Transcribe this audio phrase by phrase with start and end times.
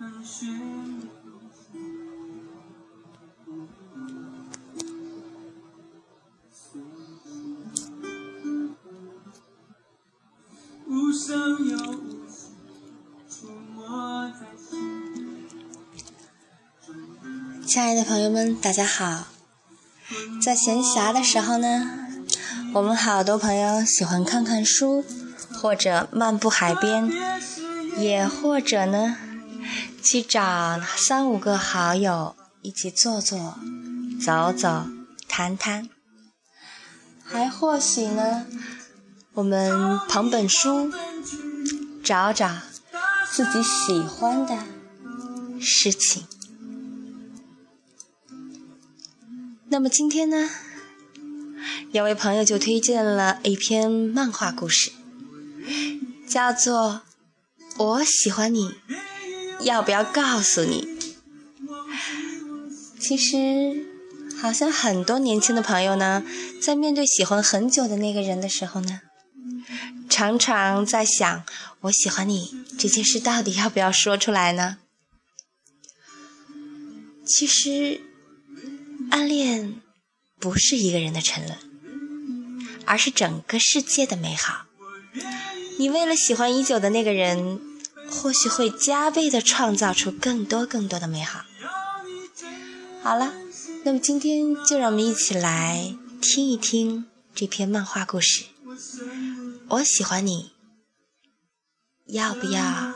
[0.00, 0.06] 亲
[17.82, 19.26] 爱的朋友们，大家好！
[20.40, 21.90] 在闲暇的时候呢，
[22.72, 25.04] 我们好多朋友喜欢看看书，
[25.52, 27.10] 或者漫步海边，
[27.98, 29.16] 也或者呢，
[30.02, 33.58] 去找三五个好友一起坐坐、
[34.24, 34.86] 走走、
[35.28, 35.88] 谈谈，
[37.24, 38.46] 还或许呢，
[39.34, 40.90] 我们捧本书，
[42.02, 42.58] 找找
[43.30, 44.64] 自己喜欢的
[45.60, 46.26] 事情。
[49.68, 50.48] 那么今天呢，
[51.92, 54.90] 有位朋友就推荐了一篇漫画故事，
[56.26, 57.02] 叫做
[57.84, 58.68] 《我喜欢你》，
[59.60, 60.88] 要不要告诉你？
[62.98, 63.86] 其实，
[64.40, 66.24] 好像很多年轻的朋友呢，
[66.60, 69.00] 在面对喜欢很久的那个人的时候呢，
[70.08, 71.44] 常常在想：
[71.82, 74.78] 我喜欢你这件事到底要不要说出来呢？
[77.24, 78.02] 其实。
[79.10, 79.80] 暗恋
[80.38, 81.56] 不是一个人的沉沦，
[82.84, 84.66] 而是整个世界的美好。
[85.78, 87.58] 你为了喜欢已久的那个人，
[88.10, 91.44] 或许会加倍的创造出更多更多的美好。
[93.02, 93.32] 好了，
[93.84, 98.44] 那么今天就让我们一起来听一听这篇漫画故事。
[99.68, 100.52] 我喜欢你，
[102.06, 102.94] 要不要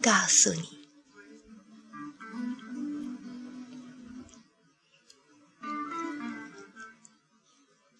[0.00, 0.78] 告诉你？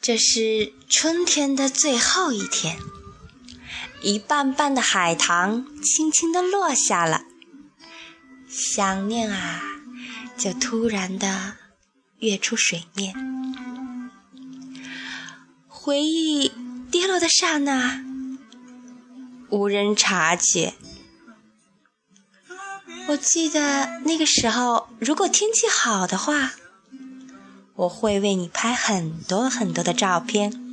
[0.00, 2.78] 这是春天的最后一天，
[4.04, 7.22] 一瓣瓣的海棠轻轻地落下了，
[8.46, 9.62] 想念啊，
[10.36, 11.54] 就突然的
[12.18, 13.14] 跃出水面。
[15.66, 16.52] 回忆
[16.90, 18.04] 跌落的刹那，
[19.48, 20.74] 无人察觉。
[23.08, 26.52] 我记得那个时候，如果天气好的话。
[27.76, 30.63] 我会为你拍很多很多的照片，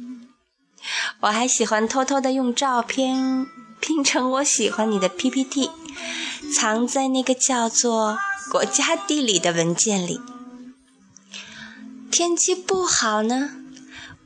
[1.21, 3.45] 我还喜欢偷偷的用照片
[3.79, 5.69] 拼成我喜欢你的 PPT，
[6.55, 8.17] 藏在那个叫做
[8.51, 10.19] “国家地理”的文件里。
[12.11, 13.51] 天气不好呢，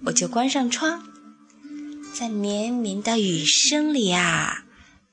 [0.05, 1.03] 我就关上窗，
[2.13, 4.63] 在绵绵的雨声里啊，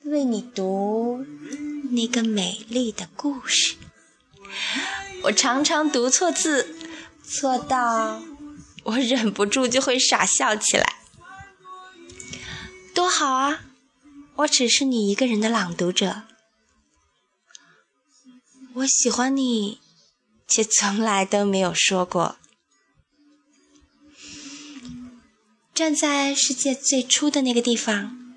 [0.04, 1.25] 为你读
[1.91, 3.75] 那个美丽的故事。
[5.25, 6.76] 我常常读错字。
[7.25, 8.20] 错到
[8.82, 10.84] 我忍不住就会傻笑起来，
[13.19, 13.61] 好啊！
[14.37, 16.23] 我只是你一个人的朗读者，
[18.73, 19.81] 我喜欢你，
[20.49, 22.37] 却从来都没有说过。
[25.75, 28.34] 站在世界最初的那个地方，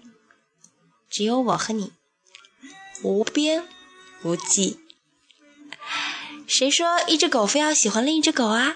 [1.09, 1.93] 只有我和你，
[3.01, 3.63] 无边
[4.23, 4.81] 无际。
[6.45, 8.75] 谁说一只狗非要喜欢另一只狗啊？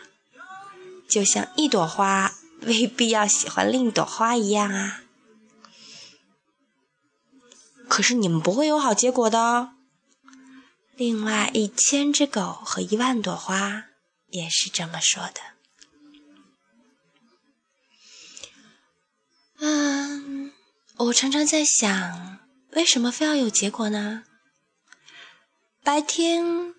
[1.09, 5.03] 就像一朵花未必要喜欢另一朵花一样啊！
[7.89, 9.73] 可是你们不会有好结果的。
[10.95, 13.85] 另外一千只狗和一万朵花
[14.27, 15.41] 也是这么说的。
[19.61, 20.53] 嗯，
[20.97, 22.39] 我常常在想，
[22.71, 24.23] 为什么非要有结果呢？
[25.83, 26.75] 白天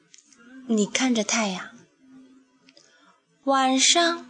[0.69, 1.79] 你看着太阳。
[3.45, 4.27] 晚上，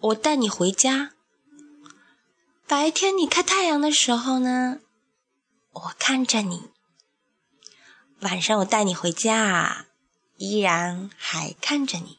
[0.00, 1.14] 我带你回家。
[2.68, 4.80] 白天你看太阳的时候呢，
[5.72, 6.64] 我看着你。
[8.20, 9.86] 晚上我带你回家，
[10.36, 12.18] 依然还看着你。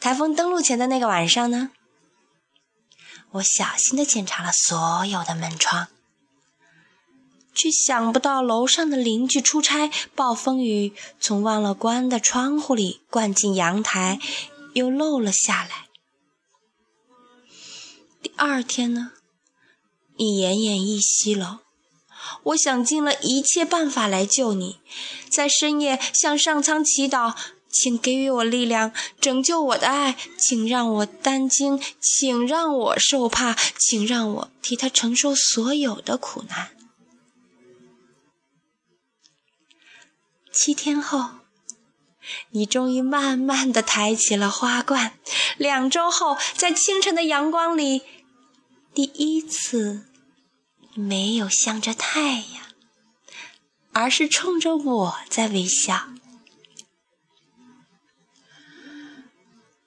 [0.00, 1.70] 台风登陆前的那个晚上呢，
[3.30, 5.86] 我小心的检查了所有的门窗。
[7.54, 14.18] 却想不到楼上的邻居出差，暴风雨从忘了关的窗户里灌进阳台，
[14.74, 15.87] 又漏了下来。
[18.38, 19.10] 第二天呢，
[20.16, 21.62] 你奄奄一息了。
[22.44, 24.78] 我想尽了一切办法来救你，
[25.28, 27.34] 在深夜向上苍祈祷，
[27.68, 36.70] 请给予我力量，拯救我的爱，请让我担惊，请让我受怕，请让我替他承受所有的苦难。
[40.52, 41.30] 七天后，
[42.50, 45.18] 你终于慢慢的抬起了花冠。
[45.56, 48.02] 两周后，在清晨的阳光里，
[48.98, 50.06] 第一次
[50.92, 52.64] 没有向着太阳，
[53.92, 56.08] 而是冲着我在微笑。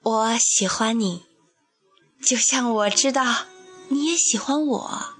[0.00, 1.26] 我喜欢你，
[2.22, 3.44] 就像我知道
[3.88, 5.14] 你也喜欢我。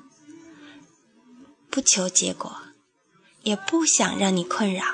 [1.70, 2.62] 不求结果，
[3.42, 4.86] 也不想让你困扰，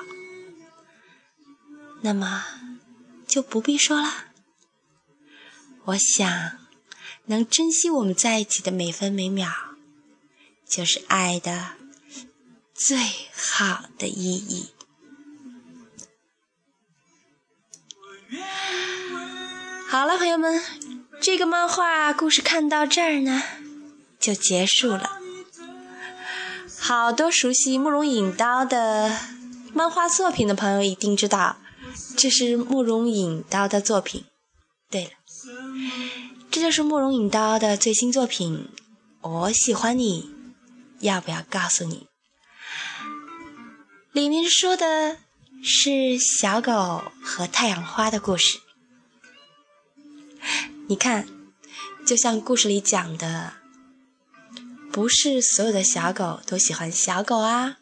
[2.01, 2.45] 那么
[3.29, 4.25] 就不必说了。
[5.85, 6.59] 我想，
[7.29, 9.49] 能珍惜我们在一起的每分每秒，
[10.69, 11.73] 就是爱的
[12.75, 12.99] 最
[13.35, 14.71] 好的意义。
[19.89, 20.63] 好了，朋友们，
[21.21, 23.43] 这个漫画故事看到这儿呢，
[24.19, 25.19] 就结束了。
[26.79, 29.19] 好多熟悉慕容引刀的
[29.75, 31.59] 漫画作品的朋友一定知道，
[32.17, 34.25] 这是慕容引刀的作品。
[34.91, 35.11] 对了，
[36.59, 38.69] 这就是慕容引刀的最新作品。
[39.21, 40.29] 我喜欢你，
[40.99, 42.09] 要不要告诉你？
[44.11, 45.19] 里面说的
[45.63, 48.59] 是小狗和太阳花的故事。
[50.89, 51.29] 你看，
[52.05, 53.53] 就像故事里讲的。
[54.91, 57.77] 不是所有的小狗都喜欢小狗啊，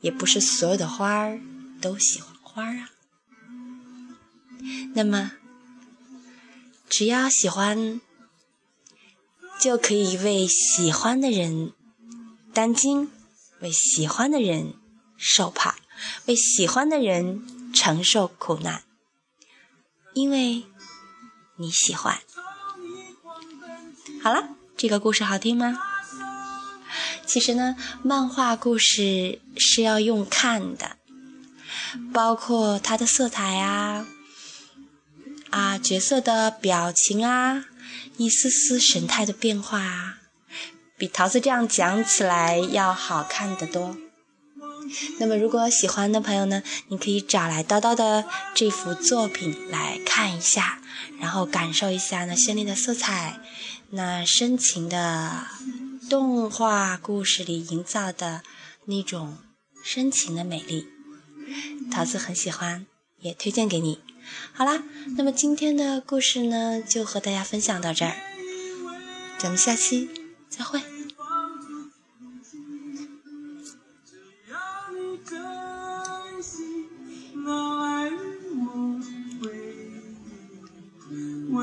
[0.00, 1.38] 也不是所有的花儿
[1.80, 2.90] 都喜欢花儿啊。
[4.96, 5.30] 那么，
[6.90, 8.00] 只要喜欢，
[9.60, 11.72] 就可以为喜欢的人
[12.52, 13.08] 担惊，
[13.60, 14.74] 为喜欢的人
[15.16, 15.76] 受怕，
[16.26, 18.82] 为喜欢的人承受苦难，
[20.14, 20.64] 因为
[21.56, 22.18] 你喜欢。
[24.20, 25.78] 好了，这个故事好听吗？
[27.24, 30.96] 其实呢，漫画故事是要用看的，
[32.12, 34.04] 包括它的色彩啊，
[35.50, 37.64] 啊角色的表情啊，
[38.16, 40.18] 一丝丝神态的变化啊，
[40.96, 43.96] 比桃子这样讲起来要好看得多。
[45.18, 48.24] 那么，如果喜欢的朋友呢，你可以找来叨叨的
[48.54, 50.80] 这幅作品来看一下，
[51.20, 53.40] 然后感受一下那绚丽的色彩，
[53.90, 55.46] 那深情的。
[56.08, 58.42] 动画故事里营造的
[58.86, 59.38] 那种
[59.84, 60.88] 深情的美丽，
[61.88, 62.84] 桃子很喜欢，
[63.20, 64.00] 也推荐给你。
[64.52, 64.82] 好啦，
[65.16, 68.14] 那么今天的故事呢，就和大家分享到这儿，
[69.38, 70.08] 咱们下期
[70.48, 70.80] 再会。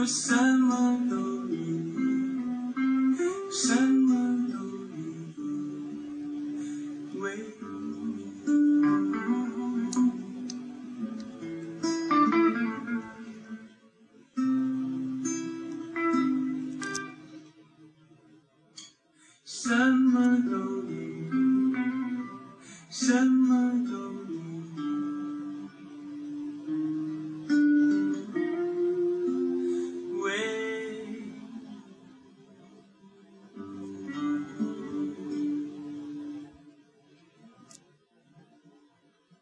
[0.09, 0.86] 什么